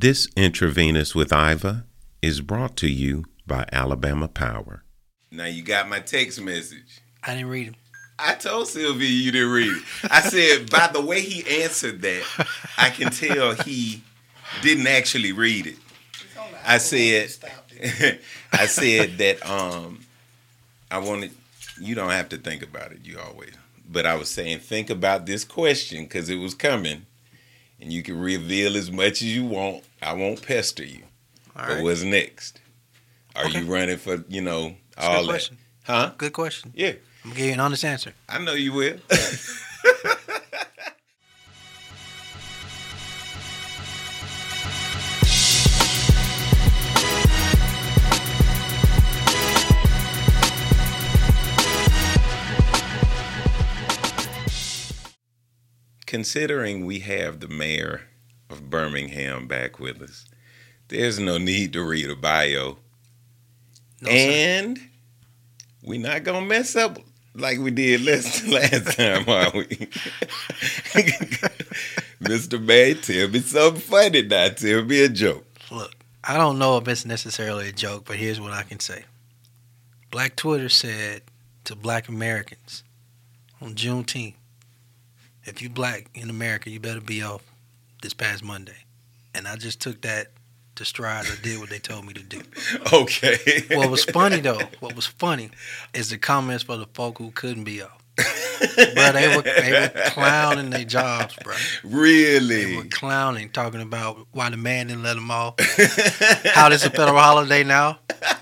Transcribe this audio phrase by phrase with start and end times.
[0.00, 1.84] This intravenous with Iva
[2.22, 4.84] is brought to you by Alabama Power.
[5.32, 7.00] Now you got my text message.
[7.24, 7.74] I didn't read it.
[8.16, 9.82] I told Sylvia you didn't read it.
[10.08, 12.22] I said by the way he answered that,
[12.78, 14.04] I can tell he
[14.62, 15.78] didn't actually read it.
[16.64, 17.34] I said
[18.52, 20.06] I said that um
[20.92, 21.32] I wanted
[21.80, 23.50] you don't have to think about it, you always.
[23.90, 27.06] But I was saying think about this question cuz it was coming
[27.80, 29.82] and you can reveal as much as you want.
[30.02, 31.02] I won't pester you.
[31.56, 31.82] All but right.
[31.82, 32.60] what's next?
[33.36, 33.60] Are Okay.
[33.60, 35.30] you running for, you know, That's all good that?
[35.30, 35.58] question.
[35.84, 36.12] Huh?
[36.18, 36.72] Good question.
[36.74, 36.92] Yeah.
[37.24, 38.12] I'm gonna give you an honest answer.
[38.28, 38.96] I know you will.
[56.06, 58.02] Considering we have the mayor
[58.50, 60.26] of Birmingham back with us,
[60.88, 62.78] there's no need to read a bio.
[64.00, 64.16] No, sir.
[64.16, 64.78] and
[65.82, 66.98] we're not gonna mess up
[67.34, 69.66] like we did last last time, are we?
[72.22, 72.60] Mr.
[72.62, 74.48] May, tell me something funny now.
[74.48, 75.44] Tell me a joke.
[75.70, 79.04] Look, I don't know if it's necessarily a joke, but here's what I can say.
[80.10, 81.22] Black Twitter said
[81.64, 82.82] to black Americans
[83.60, 84.34] on Juneteenth,
[85.44, 87.42] if you black in America, you better be off
[88.02, 88.84] this past Monday.
[89.34, 90.28] And I just took that
[90.76, 92.40] to stride or did what they told me to do.
[92.92, 93.64] Okay.
[93.72, 95.50] What was funny though, what was funny
[95.92, 98.02] is the comments for the folk who couldn't be off.
[98.16, 101.54] bro, they were they were clowning their jobs, bro.
[101.84, 102.64] Really?
[102.64, 105.54] They were clowning, talking about why the man didn't let them off.
[106.44, 108.00] How this a federal holiday now,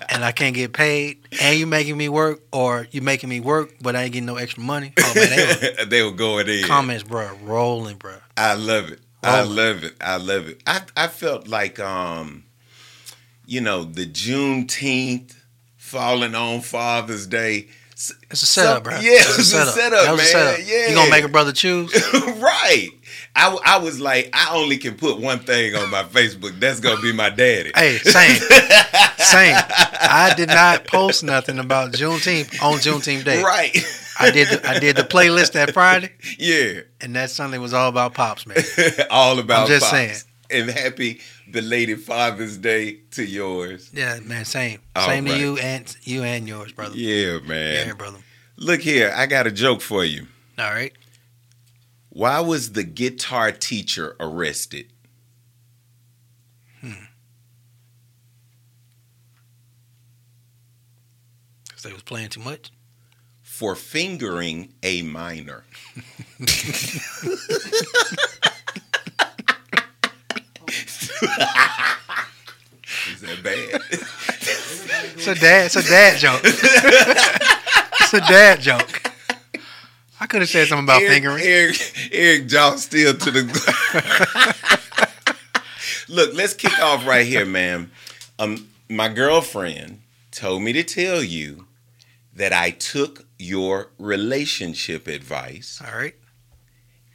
[0.09, 3.75] and I can't get paid, and you making me work, or you making me work,
[3.79, 4.93] but I ain't getting no extra money.
[4.99, 6.63] Oh man, they were they were going in.
[6.65, 8.15] comments, bro, rolling, bro.
[8.35, 8.99] I love it.
[9.29, 9.95] I love it.
[10.01, 10.61] I love it.
[10.67, 12.43] I I felt like um,
[13.45, 15.35] you know, the Juneteenth
[15.77, 17.67] falling on Father's Day.
[17.91, 18.93] It's a setup, Some- bro.
[18.99, 20.25] Yeah, It's a setup, That man.
[20.25, 20.59] setup.
[20.67, 21.91] Yeah, You gonna make a brother choose?
[22.13, 22.89] right.
[23.37, 26.59] I, I was like, I only can put one thing on my Facebook.
[26.59, 27.71] That's gonna be my daddy.
[27.75, 28.35] Hey, same,
[29.17, 29.55] same.
[29.55, 33.43] I did not post nothing about Juneteenth on Juneteenth Day.
[33.43, 33.77] Right.
[34.19, 36.09] I did the, I did the playlist that Friday,
[36.39, 36.81] yeah.
[36.99, 38.57] and that Sunday was all about pops, man.
[39.11, 39.91] All about I'm just Pops.
[39.91, 40.15] saying.
[40.49, 41.19] And happy
[41.51, 43.91] belated Father's Day to yours.
[43.93, 45.31] Yeah, man, same, All same right.
[45.33, 46.97] to you and you and yours, brother.
[46.97, 47.87] Yeah, man.
[47.87, 48.17] Yeah, brother.
[48.55, 50.25] Look here, I got a joke for you.
[50.57, 50.93] All right.
[52.17, 54.91] Why was the guitar teacher arrested?
[56.81, 56.93] Hmm.
[61.67, 62.71] Because they was playing too much.
[63.43, 65.65] For fingering a minor.
[66.39, 66.41] Is
[73.21, 73.81] that bad?
[73.91, 75.65] It's a dad.
[75.67, 76.41] It's a dad joke.
[76.43, 79.07] it's a dad joke.
[80.19, 81.43] I could have said something about Eric, fingering.
[81.43, 84.57] Eric, Eric jaw still to the.
[86.09, 87.91] Look, let's kick off right here, man.
[88.39, 90.01] Um, my girlfriend
[90.31, 91.67] told me to tell you
[92.33, 95.81] that I took your relationship advice.
[95.85, 96.15] All right.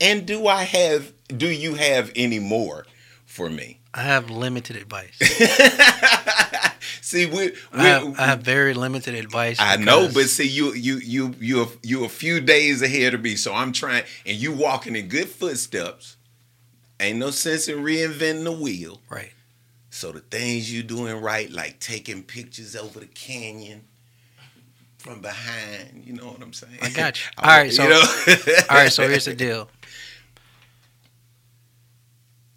[0.01, 1.13] And do I have?
[1.29, 2.87] Do you have any more
[3.25, 3.81] for me?
[3.95, 5.19] I have limited advice.
[7.13, 9.59] see, we, we I have, I have very limited advice.
[9.61, 13.37] I know, but see, you you you you you a few days ahead of me,
[13.37, 16.17] so I'm trying, and you walking in good footsteps.
[17.01, 19.01] Ain't no sense in reinventing the wheel.
[19.11, 19.33] right.
[19.91, 23.83] So the things you doing right, like taking pictures over the canyon
[24.99, 26.79] from behind, you know what I'm saying?
[26.81, 27.31] I got you.
[27.39, 28.01] Oh, all right, so- know?
[28.71, 28.91] All right.
[28.93, 29.69] So here's the deal.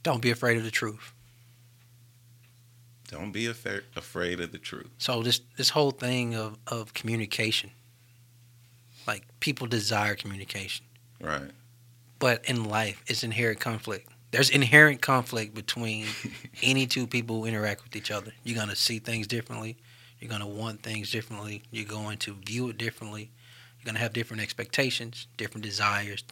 [0.03, 1.13] Don't be afraid of the truth.
[3.15, 4.89] Don't be affa- afraid of the truth.
[4.97, 7.71] So this this whole thing of of communication,
[9.07, 10.85] like people desire communication,
[11.21, 11.51] Right.
[12.19, 14.09] but in life, it's inherent conflict.
[14.31, 16.07] There's inherent conflict between
[16.63, 18.33] any two people who interact with each other.
[18.43, 19.77] You're gonna see things differently.
[20.19, 21.63] You're gonna want things differently.
[21.71, 23.31] You're going to view it differently.
[23.79, 26.23] You're gonna have different expectations, different desires.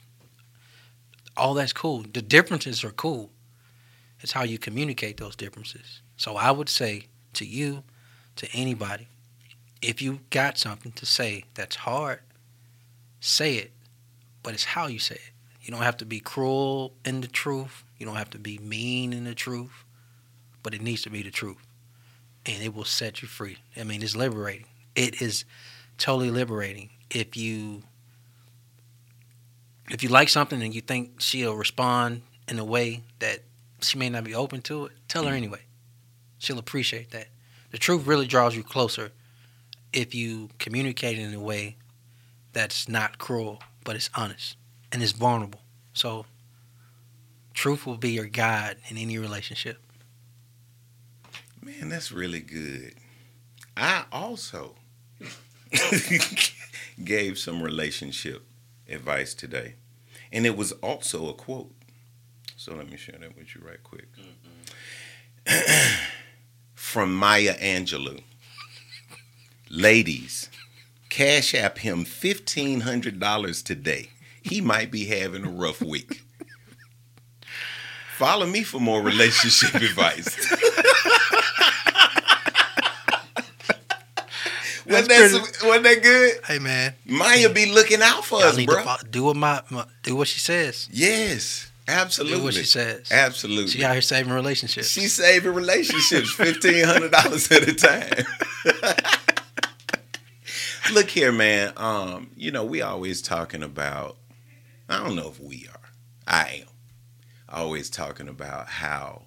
[1.37, 2.03] All that's cool.
[2.13, 3.31] The differences are cool.
[4.19, 6.01] It's how you communicate those differences.
[6.17, 7.83] So I would say to you,
[8.35, 9.07] to anybody,
[9.81, 12.19] if you got something to say that's hard,
[13.19, 13.71] say it.
[14.41, 15.31] But it's how you say it.
[15.61, 17.83] You don't have to be cruel in the truth.
[17.97, 19.85] You don't have to be mean in the truth.
[20.61, 21.65] But it needs to be the truth.
[22.45, 23.57] And it will set you free.
[23.77, 24.65] I mean, it's liberating.
[24.95, 25.45] It is
[25.97, 27.83] totally liberating if you
[29.89, 33.39] if you like something and you think she'll respond in a way that
[33.81, 34.93] she may not be open to it.
[35.07, 35.37] Tell her mm.
[35.37, 35.59] anyway.
[36.43, 37.29] She'll appreciate that.
[37.71, 39.13] The truth really draws you closer
[39.93, 41.77] if you communicate in a way
[42.51, 44.57] that's not cruel, but it's honest
[44.91, 45.61] and it's vulnerable.
[45.93, 46.25] So,
[47.53, 49.77] truth will be your guide in any relationship.
[51.61, 52.95] Man, that's really good.
[53.77, 54.75] I also
[57.05, 58.43] gave some relationship
[58.89, 59.75] advice today,
[60.29, 61.71] and it was also a quote.
[62.57, 64.09] So let me share that with you right quick.
[64.17, 66.09] Mm-hmm.
[66.93, 68.21] From Maya Angelou.
[69.71, 70.47] Ladies,
[71.09, 74.11] cash app him $1,500 today.
[74.43, 76.21] He might be having a rough week.
[78.15, 80.37] Follow me for more relationship advice.
[84.85, 86.33] Wasn't that, wasn't that good?
[86.45, 88.75] Hey man, Maya be looking out for y'all us, bro.
[88.75, 90.87] to fo- do what my, my do what she says.
[90.91, 92.37] Yes, absolutely.
[92.37, 93.11] Do what she says.
[93.11, 93.67] Absolutely.
[93.67, 94.89] She out here saving relationships.
[94.89, 98.25] She's saving relationships fifteen hundred dollars at a time.
[100.93, 101.73] Look here, man.
[101.77, 104.17] Um, you know, we always talking about
[104.89, 105.89] I don't know if we are.
[106.27, 106.67] I am.
[107.49, 109.23] Always talking about how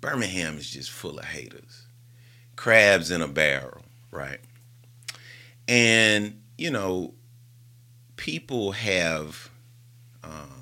[0.00, 1.86] Birmingham is just full of haters.
[2.56, 4.40] Crabs in a barrel, right?
[5.68, 7.14] And, you know,
[8.16, 9.50] people have
[10.24, 10.59] um,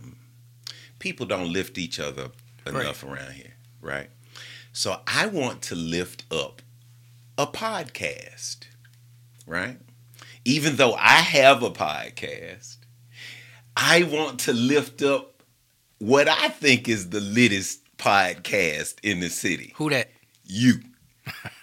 [0.99, 2.35] people don't lift each other up
[2.67, 4.11] enough around here, right?
[4.73, 6.62] So I want to lift up
[7.37, 8.67] a podcast,
[9.47, 9.79] right?
[10.45, 12.77] Even though I have a podcast,
[13.77, 15.43] I want to lift up
[15.99, 19.73] what I think is the littest podcast in the city.
[19.77, 20.11] Who that?
[20.44, 20.81] You.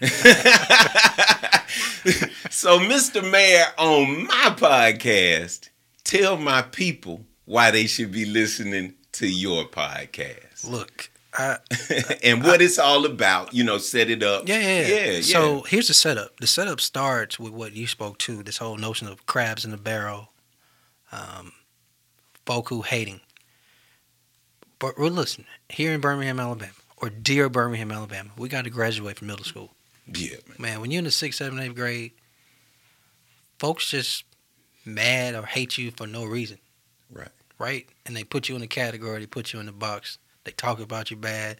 [2.50, 3.28] so, Mr.
[3.30, 5.70] Mayor, on my podcast,
[6.04, 11.58] tell my people why they should be listening to your podcast Look, I,
[12.22, 13.54] and what it's all about.
[13.54, 14.48] You know, set it up.
[14.48, 15.10] yeah, yeah, yeah.
[15.12, 15.20] yeah.
[15.20, 16.38] So here's the setup.
[16.38, 18.42] The setup starts with what you spoke to.
[18.42, 20.30] This whole notion of crabs in the barrel,
[21.12, 21.52] um,
[22.44, 23.20] folk who hating.
[24.78, 28.30] But listening here in Birmingham, Alabama, or dear Birmingham, Alabama.
[28.36, 29.70] We got to graduate from middle school.
[30.14, 30.56] yeah, man.
[30.58, 32.12] Man, when you're in the sixth, seventh, eighth grade,
[33.58, 34.24] folks just
[34.84, 36.58] mad or hate you for no reason.
[37.10, 37.28] Right.
[37.58, 37.86] Right?
[38.04, 40.78] And they put you in a category, they put you in a box, they talk
[40.80, 41.58] about you bad,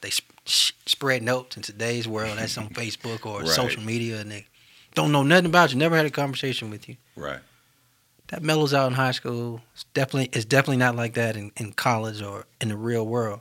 [0.00, 2.38] they sp- sh- spread notes in today's world.
[2.38, 3.48] That's on Facebook or Right.
[3.48, 4.46] social media, and they
[4.94, 6.96] don't know nothing about you, never had a conversation with you.
[7.14, 7.40] Right.
[8.28, 9.60] That mellows out in high school.
[9.74, 13.40] It's definitely, it's definitely not like that in, in college or in the real world.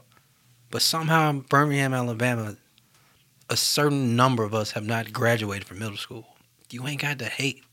[0.70, 2.56] But somehow in Birmingham, Alabama,
[3.50, 6.28] a certain number of us have not graduated from middle school.
[6.70, 7.64] You ain't got to hate.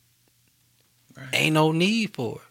[1.17, 1.29] Right.
[1.34, 2.43] Ain't no need for it.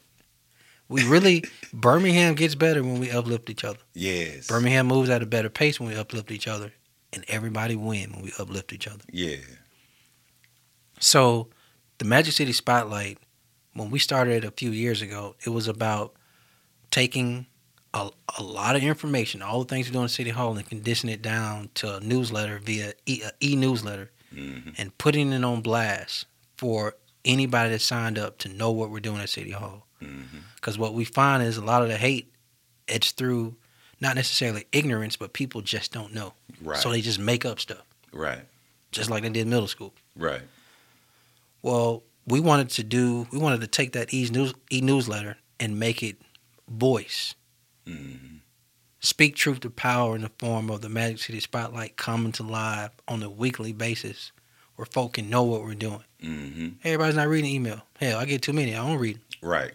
[0.92, 3.80] We really Birmingham gets better when we uplift each other.
[3.94, 4.48] Yes.
[4.48, 6.74] Birmingham moves at a better pace when we uplift each other,
[7.14, 9.04] and everybody win when we uplift each other.
[9.12, 9.38] Yeah.
[11.00, 11.48] So,
[11.98, 13.18] the Magic City Spotlight,
[13.74, 16.14] when we started a few years ago, it was about
[16.92, 17.48] taking
[17.94, 21.10] a, a lot of information, all the things we do in City Hall, and condensing
[21.10, 26.26] it down to a newsletter via e newsletter, hmm and putting it on blast
[26.58, 26.96] for
[27.26, 29.88] anybody that signed up to know what we're doing at City Hall.
[30.56, 32.32] Because what we find is a lot of the hate,
[32.88, 33.56] it's through
[34.00, 36.34] not necessarily ignorance, but people just don't know.
[36.62, 36.80] Right.
[36.80, 38.42] So they just make up stuff, right.
[38.92, 39.94] just like they did in middle school.
[40.16, 40.42] Right.
[41.62, 46.04] Well, we wanted to do, we wanted to take that e news newsletter and make
[46.04, 46.18] it
[46.68, 47.36] voice,
[47.88, 48.16] hmm
[49.02, 52.92] speak truth to power in the form of the Magic City Spotlight coming to live
[53.08, 54.32] on a weekly basis,
[54.76, 56.04] where folk can know what we're doing.
[56.22, 57.82] hmm Everybody's not reading email.
[58.00, 58.76] Hell, I get too many.
[58.76, 59.20] I don't read.
[59.42, 59.72] Right.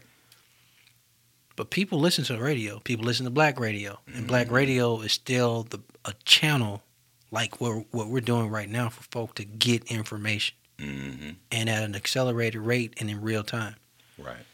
[1.57, 2.79] But people listen to the radio.
[2.81, 6.83] People listen to black radio, and black radio is still the a channel
[7.31, 11.83] like what what we're doing right now for folk to get information hmm and at
[11.83, 13.75] an accelerated rate and in real time.
[14.19, 14.45] Right.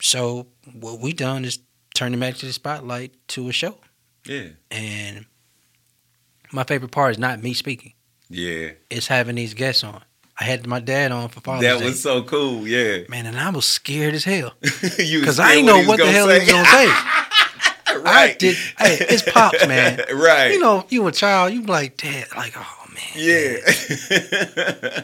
[0.00, 1.58] So what we done is
[1.94, 3.76] turn the Magic the Spotlight to a show,
[4.26, 4.48] Yeah.
[4.70, 5.26] and
[6.52, 7.92] my favorite part is not me speaking;
[8.30, 8.70] Yeah.
[8.88, 10.02] it's having these guests on.
[10.40, 11.84] I had my dad on for Father's that Day.
[11.84, 12.66] was so cool.
[12.66, 13.02] Yeah.
[13.10, 16.38] Man, and I was scared as hell because I didn't know what the hell he
[16.38, 16.86] was gonna say.
[18.00, 18.30] right.
[18.30, 18.56] I did.
[18.78, 20.00] Hey, it's pops, man.
[20.14, 20.52] right.
[20.52, 23.02] You know, you a child, you be like, Dad, like, oh man.
[23.14, 25.02] Yeah.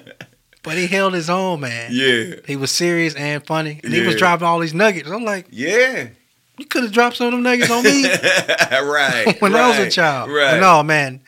[0.62, 1.90] But he held his own, man.
[1.92, 2.36] yeah.
[2.46, 5.08] He was serious and funny, and he was dropping all these nuggets.
[5.08, 6.08] I'm like, Yeah.
[6.58, 9.36] you could have dropped some of them nuggets on me right.
[9.40, 10.28] when I was a child.
[10.30, 10.52] Right.
[10.52, 11.20] But no, man,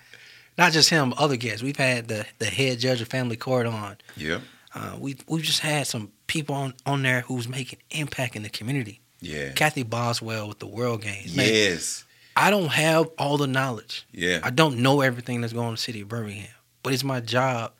[0.58, 1.62] not just him, other guests.
[1.62, 3.96] We've had the the head judge of family court on.
[4.16, 4.40] Yeah.
[4.74, 8.50] Uh, we we've just had some people on on there who's making impact in the
[8.50, 9.00] community.
[9.20, 9.52] Yeah.
[9.52, 11.34] Kathy Boswell with the World Games.
[11.36, 12.04] Man, Yes.
[12.36, 14.06] I don't have all the knowledge.
[14.12, 14.38] Yeah.
[14.44, 16.54] I don't know everything that's going on in the city of Birmingham.
[16.84, 17.72] But it's my job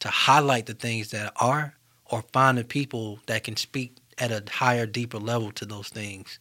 [0.00, 1.74] to highlight the things that are
[2.06, 6.38] or find the people that can speak at a higher, deeper level to those things.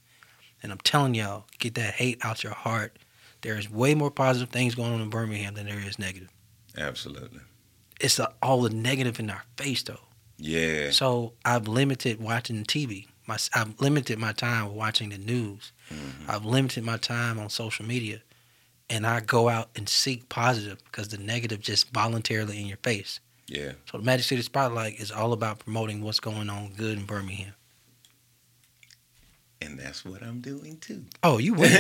[0.62, 2.98] And I'm telling y'all, get that hate out your heart.
[3.42, 6.30] There is way more positive things going on in Birmingham than there is negative.
[6.78, 7.40] Absolutely.
[8.00, 10.00] It's the, all the negative in our face, though.
[10.38, 10.92] Yeah.
[10.92, 13.08] So I've limited watching TV.
[13.28, 15.72] My, I've limited my time watching the news.
[15.92, 16.28] Mhm.
[16.30, 18.22] I've limited my time on social media,
[18.90, 23.20] and I go out and seek positive because the negative just voluntarily in your face.
[23.48, 23.74] Yeah.
[23.92, 27.54] So the Magic City Spotlight is all about promoting what's going on good in Birmingham.
[29.62, 31.06] And that's what I'm doing too.
[31.24, 31.72] Oh, you win.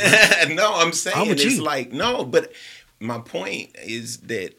[0.55, 1.63] no, I'm saying I'm it's you.
[1.63, 2.51] like no, but
[2.99, 4.53] my point is that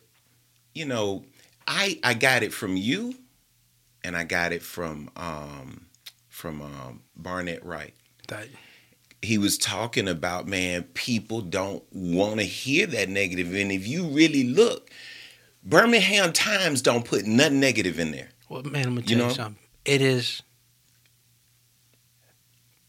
[0.74, 1.24] you know,
[1.66, 3.14] I I got it from you
[4.02, 5.86] and I got it from um
[6.28, 7.94] from um Barnett Wright.
[8.28, 8.48] That-
[9.22, 13.54] He was talking about man, people don't want to hear that negative.
[13.54, 14.90] and if you really look
[15.64, 18.30] Birmingham Times don't put nothing negative in there.
[18.48, 19.32] well, man, I'm gonna tell you, know?
[19.32, 19.62] something.
[19.84, 20.42] It is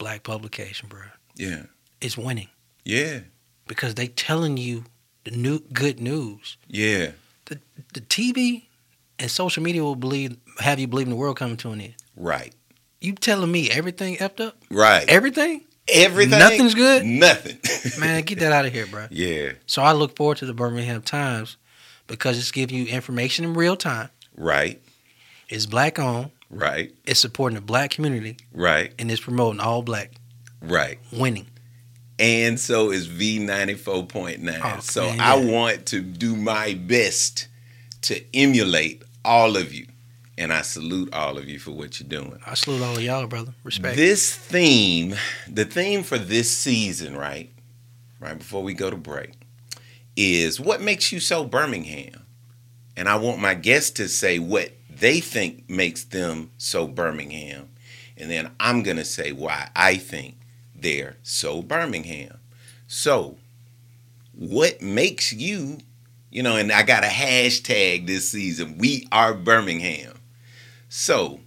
[0.04, 1.00] black publication, bro.
[1.36, 1.64] Yeah.
[2.02, 2.50] It's winning
[2.84, 3.22] Yeah.
[3.68, 4.84] because they telling you
[5.24, 6.58] the new good news.
[6.68, 7.12] Yeah.
[7.46, 7.60] The
[7.94, 8.64] the TV
[9.18, 11.96] and social media will believe have you believe in the world coming to an end.
[12.18, 12.54] Right.
[13.00, 14.58] You telling me everything effed up?
[14.70, 15.06] Right.
[15.08, 15.62] Everything?
[15.88, 16.40] Everything.
[16.40, 17.06] Nothing's good?
[17.06, 17.58] Nothing.
[18.02, 19.08] Man, get that out of here, bro.
[19.10, 19.54] yeah.
[19.66, 21.56] So I look forward to the Birmingham Times
[22.08, 24.10] because it's giving you information in real time.
[24.36, 24.82] Right.
[25.48, 26.32] It's black owned.
[26.54, 26.94] Right.
[27.06, 28.94] It's supporting the black community Right.
[29.00, 30.12] and it's promoting all black
[30.62, 31.00] Right.
[31.12, 31.48] winning.
[32.20, 34.62] And so is V94.9.
[34.64, 35.52] Oh, so man, I yeah.
[35.52, 37.48] want to do my best
[38.04, 39.88] to emulate all of you.
[40.38, 42.40] And I salute all of you for what you're doing.
[42.46, 43.54] I salute all of y'all, brother.
[43.64, 43.96] Respect.
[43.96, 45.16] This theme,
[45.48, 47.52] the theme for this season, right?
[48.20, 49.32] Right before we go to break,
[50.16, 52.26] is what makes you so Birmingham?
[52.96, 57.70] And I want my guests to say what they think makes them so Birmingham.
[58.18, 60.38] And then I'm going to say why I think
[60.76, 62.38] they're so Birmingham.
[62.88, 63.38] So,
[64.34, 65.80] what makes you,
[66.30, 70.20] you know, and I got a hashtag this season, we are Birmingham.
[70.90, 71.40] So,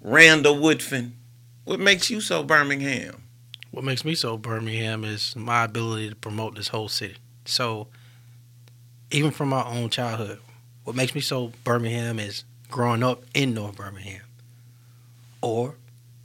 [0.00, 1.12] Randall Woodfin,
[1.64, 3.22] what makes you so Birmingham?
[3.70, 7.16] what makes me so Birmingham is my ability to promote this whole city.
[7.44, 7.88] So
[9.10, 10.40] even from my own childhood,
[10.84, 14.22] what makes me so Birmingham is growing up in North Birmingham.
[15.40, 15.74] Or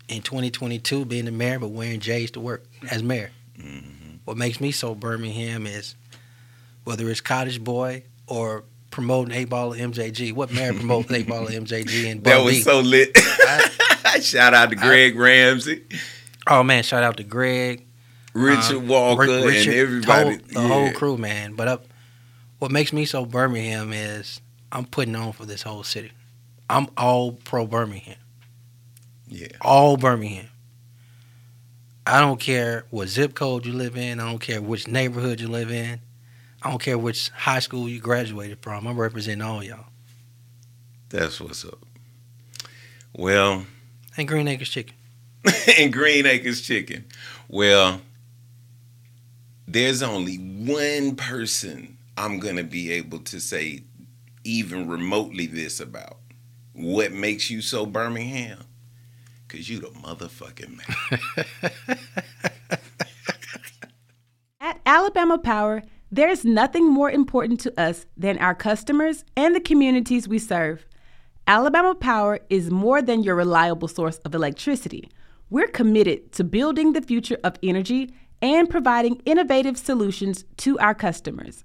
[0.08, 3.32] in 2022 being the mayor but wearing J's to work as mayor.
[3.60, 4.20] Mhm.
[4.26, 5.96] What makes me so Birmingham is
[6.84, 10.34] whether it's Cottage Boy or promoting 8 Ball of MJG.
[10.34, 12.62] What mayor promotes 8 Ball of MJG and That was B?
[12.62, 13.16] so lit.
[14.22, 15.82] Shout out to Greg Ramsey,
[16.46, 17.86] Oh man, shout out to Greg,
[18.34, 20.36] Richard Um, Walker, Ri- Richard, and everybody.
[20.38, 21.54] the whole, whole crew, man.
[21.54, 21.86] But up,
[22.60, 24.40] what makes me so Birmingham is
[24.72, 26.12] I'm putting on for this whole city.
[26.74, 28.16] I'm all pro Birmingham,
[29.28, 29.48] Yeah.
[29.62, 30.48] all Birmingham.
[32.08, 34.20] I don't care what zip code you live in.
[34.20, 36.00] I don't care which neighborhood you live in.
[36.64, 38.88] I don't care which high school you graduated from.
[38.88, 39.86] I'm representing all y'all.
[41.10, 41.80] That's what's up.
[43.16, 43.66] Well,
[44.18, 44.96] And Green Acres Chicken.
[45.80, 47.06] and Green Acres Chicken.
[47.48, 48.02] Well,
[49.68, 53.84] there's only one person I'm going to be able to say
[54.44, 56.18] even remotely this about.
[56.74, 58.66] What makes you so Birmingham?
[59.48, 61.48] Because you the motherfucking man.
[64.60, 70.28] At Alabama Power, there's nothing more important to us than our customers and the communities
[70.28, 70.86] we serve.
[71.46, 75.10] Alabama Power is more than your reliable source of electricity.
[75.50, 81.64] We're committed to building the future of energy and providing innovative solutions to our customers.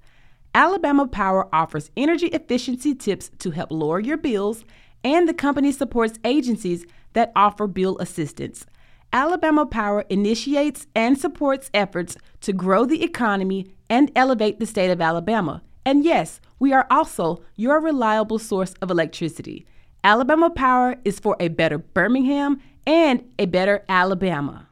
[0.54, 4.64] Alabama Power offers energy efficiency tips to help lower your bills,
[5.08, 6.84] and the company supports agencies
[7.14, 8.66] that offer bill assistance.
[9.10, 15.00] Alabama Power initiates and supports efforts to grow the economy and elevate the state of
[15.00, 15.62] Alabama.
[15.86, 19.66] And yes, we are also your reliable source of electricity.
[20.04, 24.68] Alabama Power is for a better Birmingham and a better Alabama.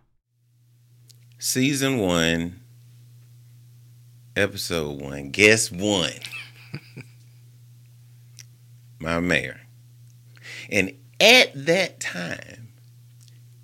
[1.38, 2.60] Season one,
[4.36, 6.12] episode one, guest one.
[8.98, 9.65] My mayor.
[10.70, 12.68] And at that time,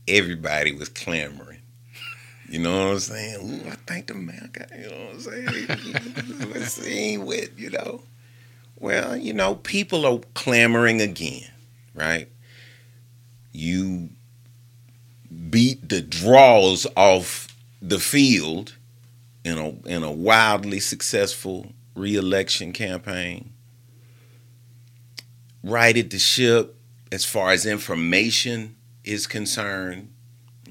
[0.06, 1.60] everybody was clamoring.
[2.48, 3.36] You know what I'm saying?
[3.40, 6.50] Ooh, I think the mayor got, you know what I'm saying?
[6.52, 8.02] Let's see with, you know.
[8.78, 11.48] Well, you know, people are clamoring again,
[11.94, 12.28] right?
[13.52, 14.10] You
[15.48, 17.48] beat the draws off
[17.80, 18.76] the field
[19.44, 23.52] in a in a wildly successful reelection campaign.
[25.62, 26.76] Righted the ship
[27.12, 30.08] as far as information is concerned.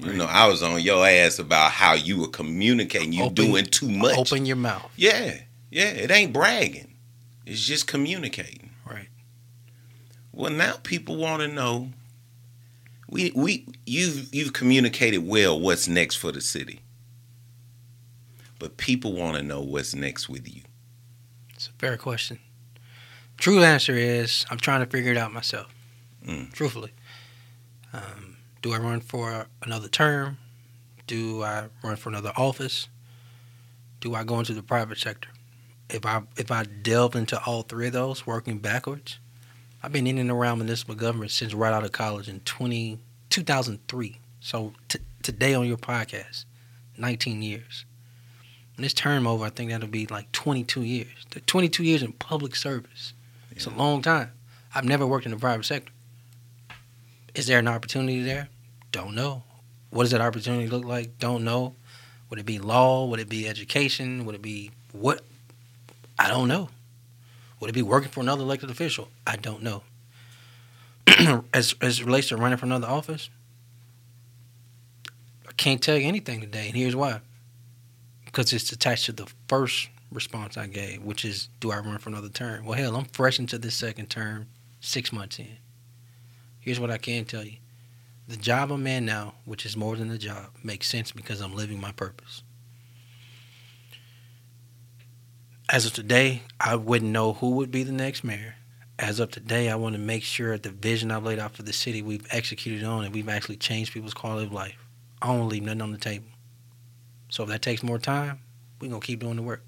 [0.00, 3.12] You know, I was on your ass about how you were communicating.
[3.12, 4.18] You Open- doing too much.
[4.18, 4.90] Open your mouth.
[4.96, 5.38] Yeah,
[5.70, 5.90] yeah.
[5.90, 6.94] It ain't bragging.
[7.46, 8.70] It's just communicating.
[8.84, 9.08] Right.
[10.32, 11.90] Well, now people want to know.
[13.08, 16.80] We we you've you've communicated well what's next for the city,
[18.58, 20.62] but people want to know what's next with you.
[21.54, 22.40] It's a fair question.
[23.36, 25.72] True answer is I'm trying to figure it out myself.
[26.26, 26.52] Mm.
[26.52, 26.92] Truthfully,
[27.92, 30.38] um, do I run for another term?
[31.06, 32.88] Do I run for another office?
[34.00, 35.28] Do I go into the private sector?
[35.90, 39.18] If I if I delve into all three of those, working backwards,
[39.82, 42.98] I've been in and around municipal government since right out of college in 20,
[43.30, 44.18] 2003.
[44.40, 46.44] So t- today on your podcast,
[46.98, 47.84] 19 years.
[48.76, 51.26] When this term over, I think that'll be like 22 years.
[51.30, 53.12] The 22 years in public service.
[53.50, 54.32] It's a long time.
[54.74, 55.91] I've never worked in the private sector.
[57.34, 58.48] Is there an opportunity there?
[58.90, 59.42] Don't know.
[59.90, 61.18] What does that opportunity look like?
[61.18, 61.74] Don't know.
[62.30, 63.06] Would it be law?
[63.06, 64.24] Would it be education?
[64.24, 65.22] Would it be what?
[66.18, 66.68] I don't know.
[67.60, 69.08] Would it be working for another elected official?
[69.26, 69.82] I don't know.
[71.54, 73.28] as as relates to running for another office,
[75.48, 77.20] I can't tell you anything today, and here's why.
[78.24, 82.08] Because it's attached to the first response I gave, which is, do I run for
[82.08, 82.64] another term?
[82.64, 84.46] Well, hell, I'm fresh into this second term,
[84.80, 85.58] six months in.
[86.62, 87.58] Here's what I can tell you:
[88.28, 91.54] the job I'm in now, which is more than a job, makes sense because I'm
[91.54, 92.42] living my purpose.
[95.68, 98.54] As of today, I wouldn't know who would be the next mayor.
[98.98, 101.72] As of today, I want to make sure the vision I've laid out for the
[101.72, 104.86] city we've executed on and we've actually changed people's quality of life.
[105.20, 106.28] I don't leave nothing on the table.
[107.30, 108.38] So if that takes more time,
[108.80, 109.64] we're gonna keep doing the work.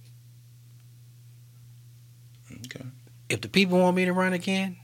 [2.53, 2.85] Okay.
[3.29, 4.77] If the people want me to run again,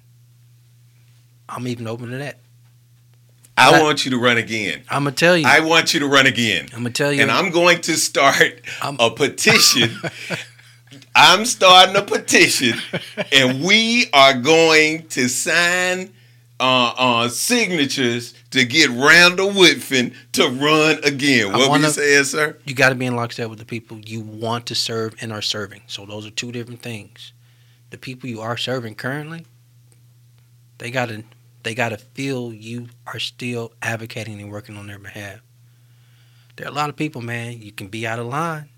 [1.50, 2.38] I'm even open to that.
[3.58, 4.82] I want you to run again.
[4.88, 5.46] I'm gonna tell you.
[5.46, 6.66] I want you to run again.
[6.72, 7.20] I'm gonna tell you.
[7.20, 9.90] And I'm going to start I'm- a petition.
[11.14, 12.78] I'm starting a petition,
[13.32, 16.12] and we are going to sign
[16.60, 21.52] uh, uh, signatures to get Randall Woodfin to run again.
[21.52, 22.56] What were wanna- you saying, sir?
[22.64, 25.42] you got to be in lockstep with the people you want to serve and are
[25.42, 25.82] serving.
[25.88, 27.32] So those are two different things.
[27.90, 29.46] The people you are serving currently,
[30.78, 31.24] they gotta
[31.62, 35.40] they gotta feel you are still advocating and working on their behalf.
[36.56, 37.60] There are a lot of people, man.
[37.60, 38.68] You can be out of line.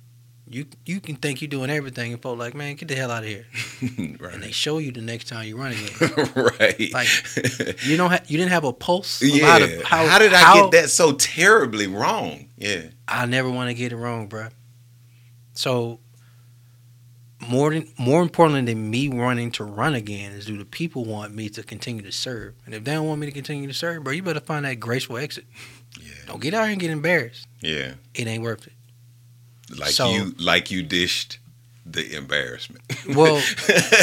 [0.48, 3.22] You you can think you're doing everything, and folks like, man, get the hell out
[3.22, 3.46] of here.
[4.20, 4.34] right.
[4.34, 6.28] And they show you the next time you run again.
[6.60, 6.92] right.
[6.92, 7.08] Like,
[7.84, 9.22] You don't ha- you didn't have a pulse.
[9.22, 9.46] of yeah.
[9.46, 12.48] How, to, how, how, did I how- get that so terribly wrong?
[12.58, 12.82] Yeah.
[13.08, 14.50] I never want to get it wrong, bruh.
[15.54, 16.00] So
[17.48, 21.34] more than more importantly than me running to run again is do the people want
[21.34, 22.54] me to continue to serve?
[22.66, 24.74] And if they don't want me to continue to serve, bro, you better find that
[24.80, 25.44] graceful exit.
[26.00, 26.12] Yeah.
[26.26, 27.46] Don't get out here and get embarrassed.
[27.60, 27.94] Yeah.
[28.14, 28.72] It ain't worth it.
[29.78, 31.38] Like So- you like you dished
[31.84, 32.82] the embarrassment.
[33.16, 33.42] Well,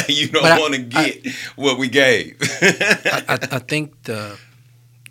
[0.08, 1.26] you don't want to get
[1.56, 2.36] what we gave.
[2.60, 4.38] I, I, I think the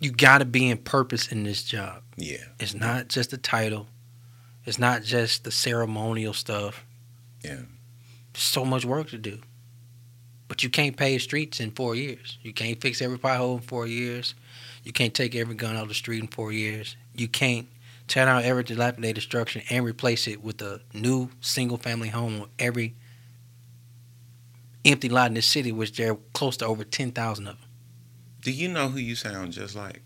[0.00, 2.02] you got to be in purpose in this job.
[2.16, 2.38] yeah.
[2.60, 3.88] It's not just the title.
[4.64, 6.84] It's not just the ceremonial stuff.
[7.44, 7.62] Yeah.
[8.40, 9.40] So much work to do.
[10.48, 12.38] But you can't pave streets in four years.
[12.42, 14.34] You can't fix every pothole in four years.
[14.82, 16.96] You can't take every gun out of the street in four years.
[17.14, 17.68] You can't
[18.08, 22.48] tear down every dilapidated structure and replace it with a new single family home on
[22.58, 22.96] every
[24.84, 27.68] empty lot in this city, which there are close to over 10,000 of them.
[28.42, 30.02] Do you know who you sound just like?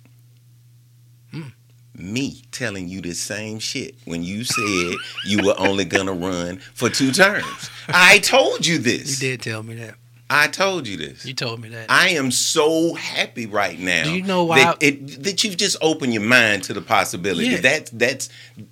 [1.97, 6.91] Me telling you the same shit when you said you were only gonna run for
[6.91, 7.71] two terms.
[7.89, 9.23] I told you this.
[9.23, 9.95] You did tell me that.
[10.29, 11.25] I told you this.
[11.25, 11.87] You told me that.
[11.91, 14.05] I am so happy right now.
[14.05, 17.49] Do you know why that, it, that you've just opened your mind to the possibility.
[17.49, 17.61] Yeah.
[17.61, 18.29] That's that's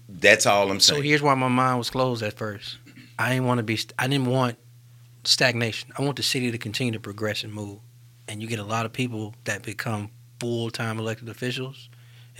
[0.08, 1.00] that's all I'm saying.
[1.00, 2.78] So here's why my mind was closed at first.
[3.18, 3.78] I didn't want to be.
[3.98, 4.56] I didn't want
[5.24, 5.92] stagnation.
[5.96, 7.78] I want the city to continue to progress and move.
[8.28, 11.90] And you get a lot of people that become full time elected officials,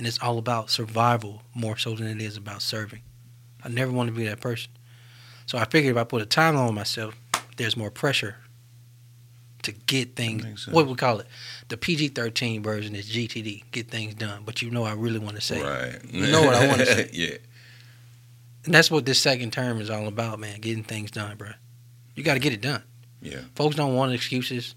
[0.03, 3.03] and it's all about survival more so than it is about serving.
[3.62, 4.73] I never want to be that person.
[5.47, 7.15] So I figured if I put a timeline on myself,
[7.57, 8.35] there's more pressure
[9.62, 10.67] to get things.
[10.67, 11.29] What we call it,
[11.69, 14.43] the PG thirteen version is GTD, get things done.
[14.45, 16.01] But you know, I really want to say, right.
[16.12, 17.09] You know what I wanna say.
[17.12, 17.37] yeah.
[18.65, 20.61] And that's what this second term is all about, man.
[20.61, 21.51] Getting things done, bro.
[22.17, 22.83] You got to get it done.
[23.21, 23.43] Yeah.
[23.55, 24.75] Folks don't want excuses,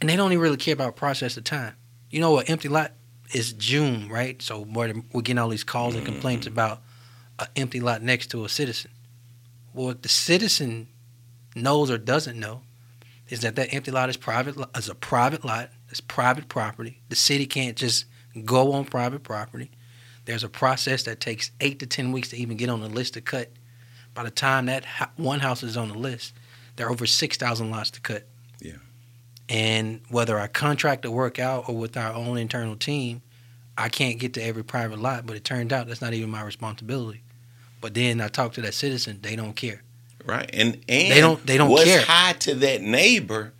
[0.00, 1.74] and they don't even really care about process of time.
[2.10, 2.50] You know what?
[2.50, 2.90] Empty lot
[3.32, 4.40] is June, right?
[4.42, 6.54] So we're, we're getting all these calls and complaints mm-hmm.
[6.54, 6.82] about
[7.38, 8.90] an empty lot next to a citizen.
[9.72, 10.88] what the citizen
[11.54, 12.62] knows or doesn't know
[13.28, 15.70] is that that empty lot is private is a private lot.
[15.88, 17.00] It's private property.
[17.08, 18.04] The city can't just
[18.44, 19.70] go on private property.
[20.24, 23.14] There's a process that takes eight to ten weeks to even get on the list
[23.14, 23.50] to cut.
[24.14, 26.34] By the time that ho- one house is on the list,
[26.76, 28.26] there are over six thousand lots to cut.
[29.52, 33.20] And whether I contract to work out or with our own internal team,
[33.76, 35.26] I can't get to every private lot.
[35.26, 37.22] But it turned out that's not even my responsibility.
[37.82, 39.82] But then I talk to that citizen; they don't care.
[40.24, 40.48] Right.
[40.54, 42.00] And and They don't- they don't what's care.
[42.02, 43.52] high to that neighbor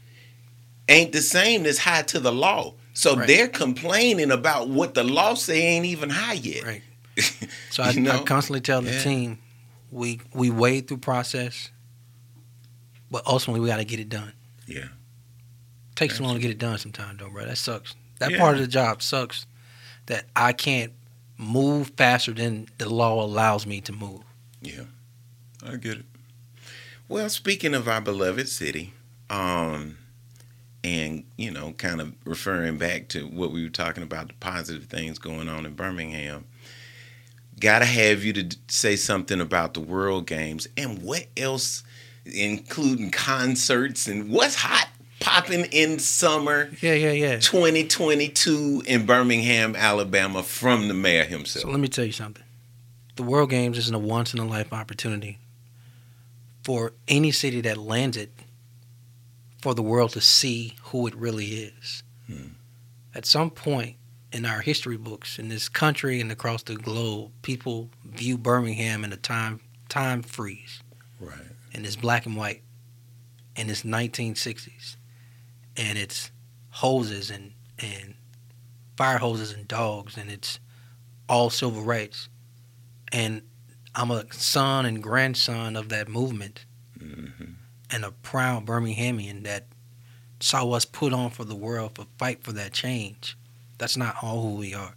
[0.88, 2.74] ain't the same as high to the law.
[2.94, 3.26] So Right.
[3.26, 6.64] they're complaining about what the law say ain't even high yet.
[6.64, 6.82] Right.
[7.70, 8.12] So I, know?
[8.12, 9.02] I constantly tell the Yeah.
[9.02, 9.38] team,
[9.90, 11.70] we we wade through process,
[13.10, 14.32] but ultimately we got to get it done.
[14.66, 14.88] Yeah.
[15.94, 17.44] Takes too long to get it done sometimes, though, bro.
[17.46, 17.94] That sucks.
[18.18, 18.38] That Yeah.
[18.38, 19.46] part of the job sucks.
[20.06, 20.92] That I can't
[21.38, 24.22] move faster than the law allows me to move.
[24.60, 24.84] Yeah.
[25.64, 26.04] I get it.
[27.08, 28.92] Well, speaking of our beloved city,
[29.30, 29.98] um,
[30.84, 34.84] and you know, kind of referring back to what we were talking about, the positive
[34.84, 36.44] things going on in Birmingham,
[37.60, 41.84] gotta have you to say something about the World Games and what else,
[42.24, 44.88] including concerts and what's hot
[45.22, 47.38] popping in summer Yeah, yeah, yeah.
[47.38, 51.62] 2022 in Birmingham, Alabama, from the mayor himself.
[51.62, 52.44] So let me tell you something.
[53.16, 55.38] The World Games isn't a once in a life opportunity
[56.62, 58.32] for any city that lands it
[59.60, 62.02] for the world to see who it really is.
[62.26, 62.48] Hmm.
[63.14, 63.96] At some point
[64.32, 69.12] in our history books in this country and across the globe, people view Birmingham in
[69.12, 70.80] a time time freeze.
[71.20, 71.36] right.
[71.74, 72.62] and it's black and white
[73.56, 74.96] and it's 1960s
[75.76, 76.30] and it's
[76.70, 78.14] hoses and and
[78.96, 80.58] fire hoses and dogs and it's
[81.28, 82.28] all civil rights
[83.12, 83.42] and
[83.94, 86.64] i'm a son and grandson of that movement
[86.98, 87.24] hmm
[87.94, 89.66] and a proud birminghamian that
[90.40, 93.36] saw us put on for the world for fight for that change
[93.76, 94.94] that's not all who we are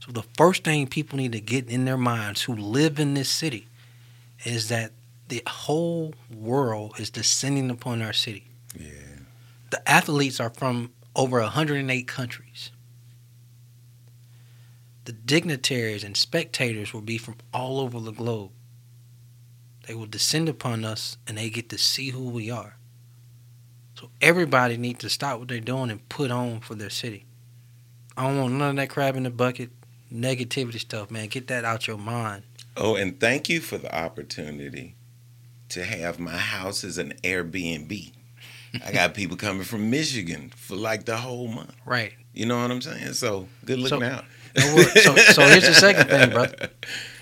[0.00, 3.28] so the first thing people need to get in their minds who live in this
[3.28, 3.68] city
[4.44, 4.92] is that
[5.28, 8.46] the whole world is descending upon our city.
[8.78, 8.90] Yeah.
[9.70, 12.70] The athletes are from over 108 countries.
[15.04, 18.50] The dignitaries and spectators will be from all over the globe.
[19.86, 22.76] They will descend upon us and they get to see who we are.
[23.98, 27.24] So everybody needs to stop what they're doing and put on for their city.
[28.16, 29.70] I don't want none of that crab in the bucket
[30.12, 31.28] negativity stuff, man.
[31.28, 32.42] Get that out your mind.
[32.76, 34.94] Oh, and thank you for the opportunity
[35.70, 38.12] to have my house as an Airbnb.
[38.84, 41.74] I got people coming from Michigan for like the whole month.
[41.86, 42.12] Right.
[42.34, 43.12] You know what I'm saying?
[43.14, 44.24] So good looking So- out.
[44.56, 46.70] No so, so here's the second thing, brother.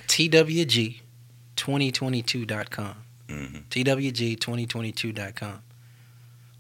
[0.09, 2.95] TWG2022.com.
[3.29, 5.63] hmm TWG2022.com.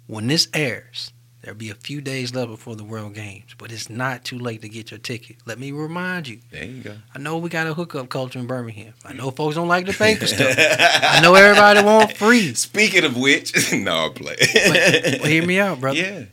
[0.07, 1.13] When this airs,
[1.47, 4.63] there'll be a few days left before the World Games, but it's not too late
[4.63, 5.37] to get your ticket.
[5.47, 6.41] Let me remind you.
[6.51, 6.97] There you go.
[7.15, 8.95] I know we got a hookup culture in Birmingham.
[9.05, 9.37] I know mm.
[9.37, 10.57] folks don't like to pay for stuff.
[10.59, 12.53] I know everybody want free.
[12.55, 14.35] Speaking of which, no, I play.
[14.41, 15.97] But, but hear me out, brother.
[15.97, 16.25] Yeah.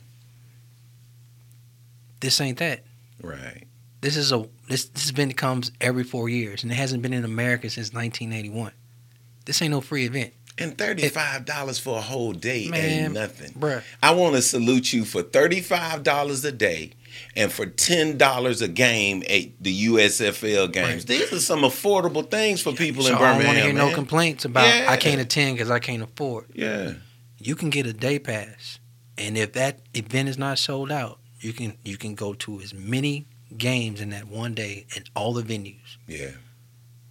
[2.18, 2.82] This ain't that.
[3.22, 3.68] Right.
[4.00, 7.24] This is a this this event comes every four years, and it hasn't been in
[7.24, 8.72] America since 1981.
[9.44, 13.50] This ain't no free event, And thirty-five dollars for a whole day Man, ain't nothing.
[13.52, 13.82] bruh.
[14.02, 16.92] I want to salute you for thirty-five dollars a day,
[17.34, 20.88] and for ten dollars a game at the USFL games.
[21.02, 21.06] Right.
[21.06, 23.46] These are some affordable things for people so in I don't Birmingham.
[23.46, 24.86] want to hear no complaints about Yeah.
[24.88, 26.46] I can't attend because I can't afford.
[26.54, 26.92] Yeah.
[27.38, 28.78] You can get a day pass,
[29.18, 32.72] and if that event is not sold out, you can you can go to as
[32.72, 33.26] many
[33.58, 35.96] games in that one day in all the venues.
[36.06, 36.30] Yeah.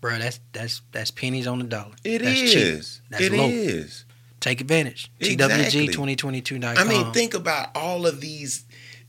[0.04, 1.94] Bro, that's that's that's pennies on the dollar.
[2.04, 2.52] It that's is.
[3.00, 3.04] cheap.
[3.10, 3.48] That's It low.
[3.48, 4.04] is.
[4.42, 5.10] Take advantage.
[5.22, 5.88] Exactly.
[5.88, 6.78] TWG2022.com.
[6.78, 8.66] I mean, think about all of these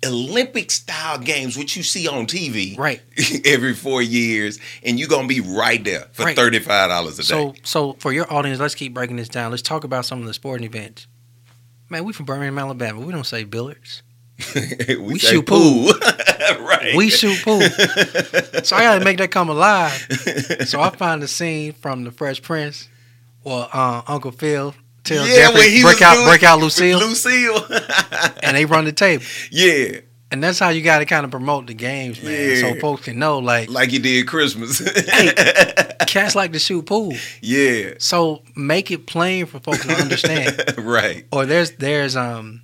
[0.07, 3.00] Olympic style games, which you see on TV right.
[3.44, 6.37] every four years, and you're gonna be right there for Right.
[6.37, 7.61] thirty-five dollars a So day.
[7.64, 9.50] so for your audience, let's keep breaking this down.
[9.50, 11.09] Let's talk about some of the sporting events.
[11.90, 13.00] Man, we from Birmingham, Alabama.
[13.00, 14.02] We don't say billiards.
[14.88, 15.87] we we shoot pool.
[16.61, 16.94] right.
[16.97, 17.61] We shoot pool.
[17.61, 19.92] so I got to make that come alive.
[20.66, 22.88] So I find the scene from the Fresh Prince,
[23.42, 27.64] where uh, Uncle Phil tell yeah, Jeffrey break out break out Lucille, Lucille.
[28.42, 29.25] and they run the table.
[29.51, 32.61] yeah, And that's how you got to kind of promote the games, man, Yeah.
[32.61, 34.81] so folks can know like like you did Christmas.
[36.07, 37.12] cats like to shoot pool.
[37.40, 40.75] yeah, So make it plain for folks to understand.
[40.79, 41.25] right.
[41.33, 42.62] or there's there's um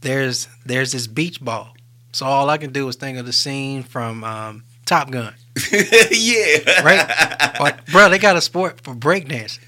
[0.00, 1.74] there's there's this beach ball.
[2.12, 5.34] So all I can do is think of the scene from um, Top Gun,
[6.10, 7.60] yeah, right?
[7.60, 9.60] Or, bro, they got a sport for breakdancing.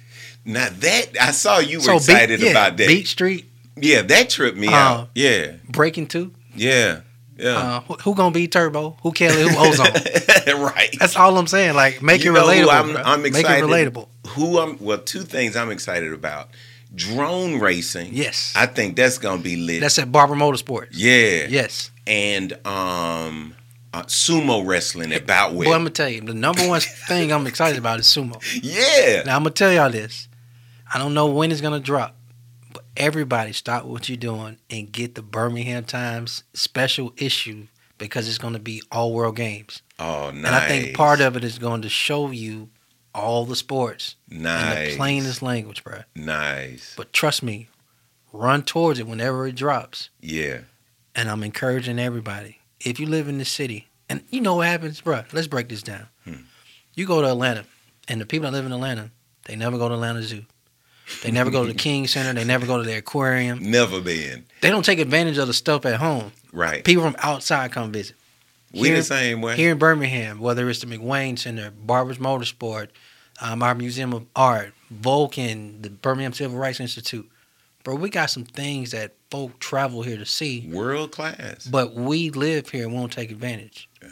[0.45, 2.89] Now that I saw you were So excited yeah, about that.
[2.89, 3.45] Beat Street
[3.77, 5.11] Yeah, that tripped me Uh, out.
[5.15, 6.33] Yeah, breaking two.
[6.57, 7.01] yeah,
[7.37, 7.51] yeah.
[7.51, 8.97] Uh, who, who gonna be Turbo?
[9.03, 9.43] Who Kelly?
[9.43, 9.87] Who Ozone?
[10.63, 10.95] right.
[10.99, 11.75] That's all I'm saying.
[11.75, 12.71] Like make You it relatable.
[12.71, 12.97] I'm.
[12.97, 14.09] I'm Make it relatable.
[14.29, 16.49] Who I'm well, two things I'm excited about:
[16.95, 18.11] drone racing.
[18.13, 18.53] Yes.
[18.57, 19.81] I think that's gonna be lit.
[19.81, 20.89] That's at Barber Motorsports.
[20.93, 21.91] yeah, Yes.
[22.07, 23.55] and um,
[23.93, 25.27] uh, sumo wrestling at.
[25.27, 28.41] Boy, I'm gonna tell you, the number one thing I'm excited about is sumo.
[28.63, 30.29] yeah, Now I'm gonna tell y'all this.
[30.93, 32.17] I don't know when it's gonna drop,
[32.73, 37.67] but everybody stop what you're doing and get the Birmingham Times special issue
[37.99, 39.83] because it's gonna be all world games.
[40.01, 40.45] oh nice.
[40.47, 42.71] And I think part of it is going to show you
[43.15, 46.01] all the sports in nice, the plainest language, bro.
[46.15, 46.95] nice.
[46.97, 47.69] But trust me,
[48.33, 50.11] run towards it whenever it drops.
[50.21, 50.61] Yeah,
[51.15, 52.59] And I'm encouraging everybody.
[52.81, 55.83] If you live in the city, and you know what happens, bro, let's break this
[55.83, 56.07] down.
[56.25, 56.35] Hmm.
[56.95, 57.65] You go to Atlanta,
[58.09, 59.11] and the people that live in Atlanta,
[59.47, 60.45] they never go to Atlanta Zoo.
[61.25, 62.33] They never go to the King Center.
[62.33, 63.59] They never go to the aquarium.
[63.71, 66.31] never been They don't take advantage of the stuff at home.
[66.53, 66.85] right.
[66.85, 68.15] People from outside come visit.
[68.73, 69.57] We here- the same way.
[69.57, 72.89] Here in Birmingham, whether it's the McWane Center, Barbers Motorsport,
[73.41, 77.29] um, our Museum of Art, Vulcan, the Birmingham Civil Rights Institute,
[77.83, 81.67] bro, we got some things that folk travel here to see, World class.
[81.67, 83.89] but we live here and won't take advantage.
[84.03, 84.09] Yeah.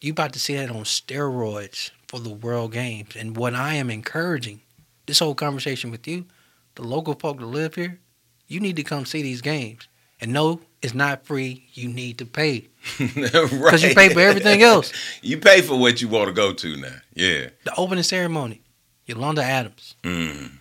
[0.00, 3.90] You about to see that on steroids for the World Games, and what I am
[3.90, 4.60] encouraging,
[5.06, 6.26] this whole conversation with you,
[6.74, 8.00] the local folk that live here,
[8.46, 9.88] you need to come see these games.
[10.20, 11.66] And no, it's not free.
[11.74, 14.92] You need to pay Because because you pay for everything else.
[15.22, 16.96] You pay for what you want to go to now.
[17.14, 17.48] Yeah.
[17.64, 18.60] The opening ceremony,
[19.06, 20.52] Yolanda Adams, Mm,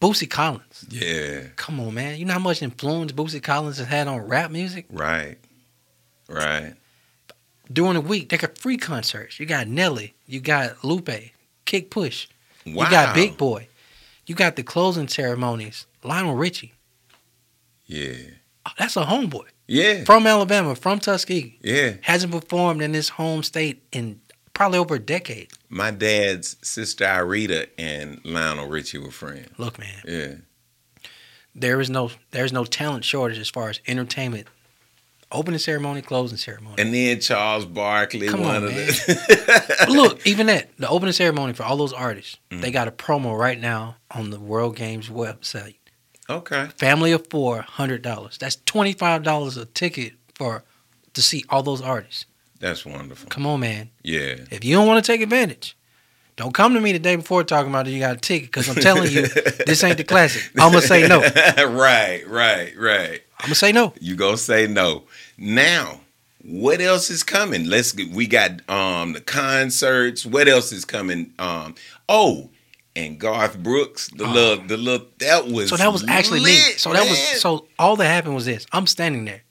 [0.00, 0.86] Bootsy Collins.
[0.88, 1.48] yeah.
[1.56, 2.18] Come on, man.
[2.18, 4.86] You know how much influence Bootsy Collins has had on rap music?
[4.90, 5.36] Right.
[6.28, 6.74] Right.
[7.72, 9.38] During the week, they got free concerts.
[9.38, 11.10] You got Nelly, you got Lupe,
[11.64, 12.26] Kick Push,
[12.66, 12.84] Wow.
[12.84, 13.68] you got Big Boi,
[14.26, 16.72] you got the closing ceremonies, Lionel Richie.
[17.86, 18.14] Yeah.
[18.78, 20.04] That's a homeboy Yeah.
[20.04, 21.58] from Alabama, from Tuskegee.
[21.62, 21.94] Yeah.
[22.02, 24.20] Hasn't performed in his home state in
[24.54, 25.48] probably over a decade.
[25.68, 29.48] My dad's sister Irita and Lionel Richie were friends.
[29.58, 30.34] Look, man, Yeah.
[31.54, 34.46] there is no there's no talent shortage as far as entertainment.
[35.30, 36.76] Opening ceremony, closing ceremony.
[36.78, 38.86] And then Charles Barkley, Come one on, of man.
[38.86, 39.86] the.
[39.90, 42.62] Look, even that, the opening ceremony for all those artists, Mm.
[42.62, 45.74] they got a promo right now on the World Games website.
[46.28, 46.68] Okay.
[46.76, 48.38] Family of four, hundred dollars.
[48.38, 50.64] That's twenty five dollars a ticket for
[51.14, 52.26] to see all those artists.
[52.60, 53.28] That's wonderful.
[53.28, 53.90] Come on, man.
[54.02, 54.36] Yeah.
[54.50, 55.76] If you don't want to take advantage,
[56.38, 58.68] don't come to me the day before talking about that you got a ticket because
[58.68, 59.22] I'm telling you,
[59.66, 60.50] this ain't the classic.
[60.56, 61.20] I'm gonna say no.
[61.58, 63.92] right, right, right, I'm gonna say no.
[64.00, 65.04] You gonna say no.
[65.36, 66.00] Now,
[66.44, 67.64] what else is coming?
[67.64, 70.24] Let's get we got um the concerts.
[70.24, 71.32] What else is coming?
[71.40, 71.74] Um
[72.08, 72.50] oh,
[72.98, 74.32] and Garth Brooks, the Oh.
[74.32, 76.56] little the little that was So that was actually me.
[76.76, 78.66] So that was so all that happened was this.
[78.72, 79.42] I'm standing there.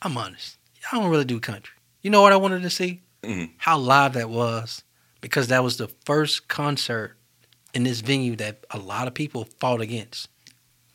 [0.00, 0.56] I'm honest.
[0.90, 1.74] I don't really do country.
[2.02, 3.02] You know what I wanted to see?
[3.22, 3.50] Mhm.
[3.58, 4.82] How live that was,
[5.20, 7.16] because that was the first concert
[7.72, 10.28] in this venue that a lot of people fought against.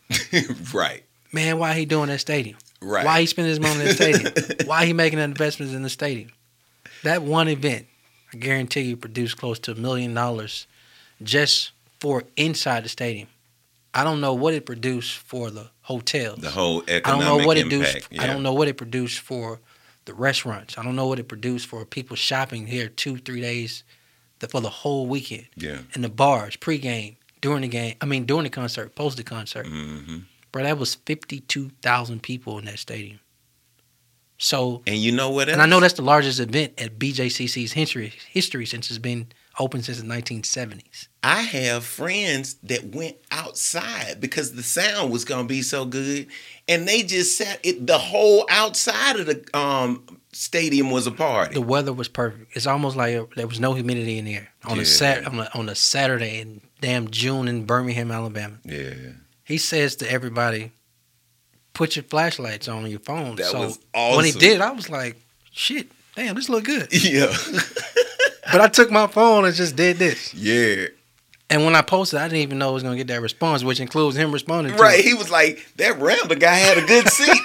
[0.74, 2.58] right, Man, why he doing that stadium?
[2.82, 3.06] right.
[3.06, 4.34] Why he spending his money in the stadium?
[4.67, 6.32] why he making investments in the stadium?
[7.04, 7.88] That one event,
[8.33, 10.67] I guarantee you, produced close to a million dollars
[11.23, 13.27] just for inside the stadium.
[13.93, 16.39] I don't know what it produced for the hotels.
[16.39, 18.09] the whole economic I don't know what it impact.
[18.09, 18.23] produced.
[18.23, 19.59] I don't know what it produced for
[20.05, 20.77] the restaurants.
[20.77, 23.83] I don't know what it produced for people shopping here two, three days
[24.49, 25.47] for the whole weekend.
[25.55, 25.79] Yeah.
[25.95, 27.95] In the bars, pregame, during the game.
[28.01, 29.65] I mean, during the concert, post the concert.
[29.65, 30.17] hmm
[30.51, 33.19] Bro, that was fifty-two thousand people in that stadium.
[34.38, 35.54] So, And you know what else?
[35.54, 39.28] and I know that's the largest event at BJCC's history history since it's been
[39.60, 41.10] open since the nineteen seventies.
[41.23, 46.28] I have friends that went outside because the sound was gonna be so good,
[46.67, 47.60] and they just sat.
[47.63, 51.56] It the whole outside of the um stadium was a party.
[51.56, 52.56] The weather was perfect.
[52.56, 54.84] It's almost like there was no humidity in the air on Yeah.
[54.84, 58.60] a sat on a, on a Saturday in damn June in Birmingham, Alabama.
[58.63, 58.91] yeah,
[59.43, 60.71] He says to everybody,
[61.77, 65.15] "Put your flashlights on your phone." That so was when he did, I was like,
[65.51, 67.31] "Shit, damn, this look good." yeah,
[68.51, 70.33] but I took my phone and just did this.
[70.33, 70.87] yeah.
[71.49, 73.79] And when I posted, I didn't even know it was gonna get that response, which
[73.79, 74.75] includes him responding.
[74.75, 75.03] To Right.
[75.03, 77.41] He was like, that Randall guy had a good seat.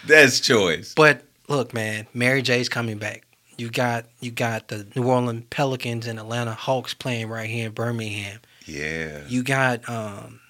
[0.06, 0.94] That's choice.
[0.94, 3.26] But look, man, Mary J's coming back.
[3.58, 7.72] You got you got the New Orleans Pelicans and Atlanta Hawks playing right here in
[7.72, 8.40] Birmingham.
[8.64, 9.20] Yeah.
[9.28, 10.40] You got um,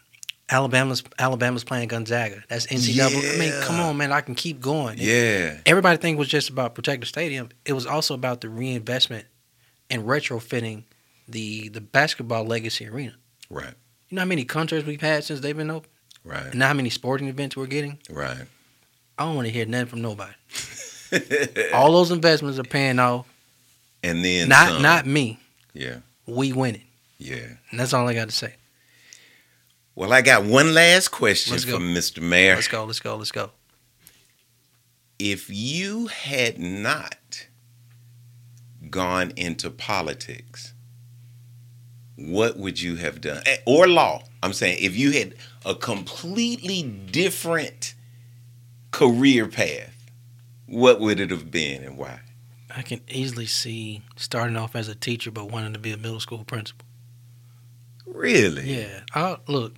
[0.50, 2.42] Alabama's Alabama's playing Gonzaga.
[2.48, 3.34] That's NCAA.
[3.34, 4.98] I mean, come on, man, I can keep going.
[4.98, 5.58] Yeah.
[5.64, 7.50] Everybody think it was just about Protective Stadium.
[7.64, 9.26] It was also about the reinvestment
[9.88, 10.84] and retrofitting
[11.28, 13.14] the the basketball legacy arena.
[13.48, 13.74] Right.
[14.08, 15.88] You know how many concerts we've had since they've been open?
[16.24, 16.52] Right.
[16.52, 17.98] And how many sporting events we're getting?
[18.10, 18.44] Right.
[19.18, 20.32] I don't want to hear nothing from nobody.
[21.74, 23.26] All those investments are paying off.
[24.02, 24.82] And then not some.
[24.82, 25.38] not me.
[25.74, 25.98] Yeah.
[26.26, 26.84] We winning.
[27.18, 27.46] Yeah.
[27.70, 28.54] And that's all I got to say.
[29.94, 32.22] Well, I got one last question from Mr.
[32.22, 32.54] Mayor.
[32.54, 32.84] Let's go.
[32.84, 33.16] Let's go.
[33.16, 33.50] Let's go.
[35.18, 37.48] If you had not
[38.88, 40.72] gone into politics,
[42.16, 43.42] what would you have done?
[43.46, 44.22] Eh, Or law.
[44.42, 45.34] I'm saying if you had
[45.66, 47.94] a completely different
[48.92, 49.94] career path,
[50.66, 52.20] what would it have been and why?
[52.74, 56.20] I can easily see starting off as a teacher, but wanting to be a middle
[56.20, 56.86] school principal.
[58.06, 58.72] Really?
[58.78, 59.00] Yeah.
[59.14, 59.74] I, look,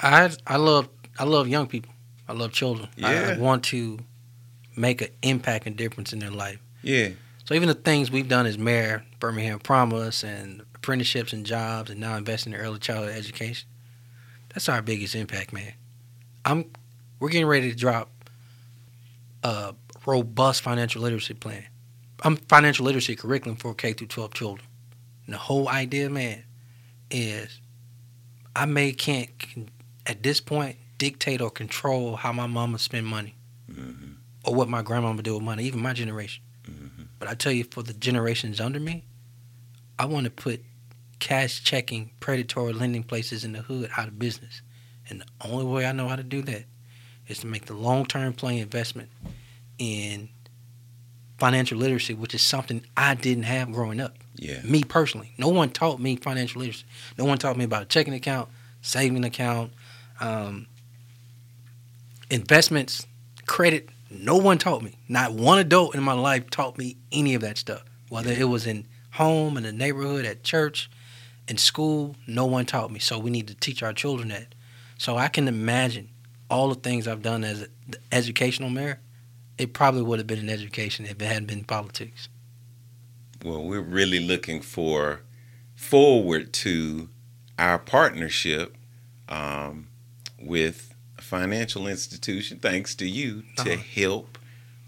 [0.00, 1.92] I I love I love young people.
[2.28, 2.88] I love children.
[3.02, 3.98] I, I want to
[4.76, 6.58] make an impact and difference in their life.
[6.82, 7.10] Yeah.
[7.44, 12.00] So even the things we've done as mayor, Birmingham Promise, and apprenticeships and jobs, and
[12.00, 13.68] now investing in early childhood education,
[14.54, 15.74] that's our biggest impact, man.
[16.44, 16.66] I'm
[17.18, 18.10] we're getting ready to drop
[19.42, 19.74] a
[20.06, 21.64] robust financial literacy plan.
[22.22, 24.66] I'm financial literacy curriculum for K through 12 children.
[25.26, 26.44] And the whole idea, man,
[27.10, 27.60] is
[28.54, 29.30] I may can't
[30.06, 33.34] at this point dictate or control how my mama spend money
[33.70, 34.16] Mhm.
[34.44, 36.42] or what my grandmama do with money, even my generation.
[36.64, 37.06] Mhm.
[37.18, 39.04] But I tell you, for the generations under me,
[39.98, 40.64] I want to put
[41.18, 44.60] cash checking, predatory lending places in the hood out of business.
[45.08, 46.64] And the only way I know how to do that
[47.28, 49.10] is to make the long term play investment
[49.78, 50.28] in
[51.38, 54.16] financial literacy, which is something I didn't have growing up.
[54.36, 54.62] Yeah.
[54.62, 56.84] Me personally, no one taught me financial literacy.
[57.18, 58.48] No one taught me about a checking account,
[58.80, 59.72] saving account,
[60.22, 60.66] um,
[62.30, 63.06] investments,
[63.46, 63.88] credit.
[64.10, 64.94] No one taught me.
[65.08, 67.82] Not one adult in my life taught me any of that stuff.
[68.08, 70.90] Whether it was in home, in the neighborhood, at church,
[71.48, 72.98] in school, no one taught me.
[72.98, 74.54] So we need to teach our children that.
[74.98, 76.08] So I can imagine
[76.48, 77.68] all the things I've done as an
[78.12, 79.00] educational mayor.
[79.58, 82.28] It probably would have been in education if it hadn't been politics.
[83.44, 85.22] Well, we're really looking for
[85.74, 87.08] forward to
[87.58, 88.76] our partnership
[89.28, 89.88] um,
[90.42, 93.82] with a financial institution, thanks to you, to Uh-huh.
[93.94, 94.38] help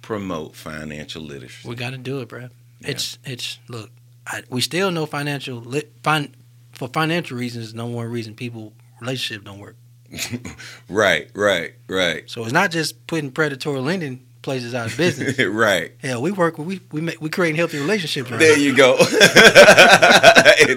[0.02, 1.68] promote financial literacy.
[1.68, 2.48] We got to do it, bro.
[2.80, 3.90] It's it's look.
[4.26, 6.34] I, we still know financial lit, fin,
[6.72, 7.72] for financial reasons.
[7.74, 9.76] No one reason people relationships don't work.
[10.88, 15.38] right, right, right, So it's not just putting predatory lending places out of business.
[15.46, 15.92] right.
[16.02, 16.58] Hell, we work.
[16.58, 18.30] We we make, we create healthy relationships.
[18.30, 18.96] Right There you go.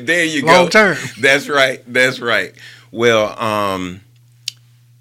[0.02, 0.48] there you go.
[0.48, 0.98] Long term.
[1.20, 1.82] That's right.
[1.92, 2.54] That's right.
[2.92, 4.02] Well, um,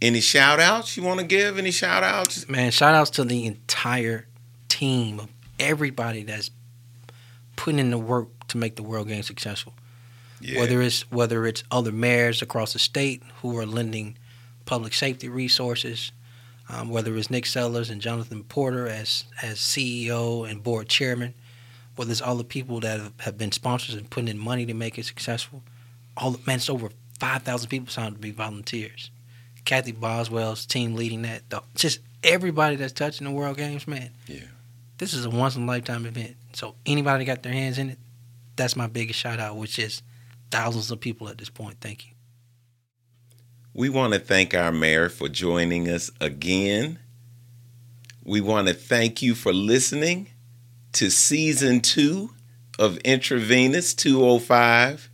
[0.00, 1.58] any shout outs you want to give?
[1.58, 2.48] Any shout outs?
[2.48, 4.26] Man, shout outs to the entire
[4.68, 5.28] team of
[5.58, 6.50] everybody that's
[7.56, 9.74] putting in the work to make the World Game successful.
[10.40, 10.60] Yeah.
[10.60, 14.18] Whether it's whether it's other mayors across the state who are lending
[14.66, 16.12] public safety resources,
[16.68, 21.32] um, whether it's Nick Sellers and Jonathan Porter as as CEO and board chairman,
[21.96, 24.74] whether it's all the people that have, have been sponsors and putting in money to
[24.74, 25.62] make it successful.
[26.18, 29.10] All the, man, it's over five thousand people signed to be volunteers.
[29.66, 31.50] Kathy Boswell's team leading that.
[31.50, 34.10] The, just everybody that's touching the World Games, man.
[34.26, 34.40] Yeah.
[34.96, 36.36] This is a once in a lifetime event.
[36.54, 37.98] So anybody got their hands in it,
[38.54, 40.00] that's my biggest shout out, which is
[40.50, 41.76] thousands of people at this point.
[41.80, 42.12] Thank you.
[43.74, 46.98] We want to thank our mayor for joining us again.
[48.24, 50.28] We want to thank you for listening
[50.92, 52.30] to season two
[52.78, 55.10] of Intravenous 205.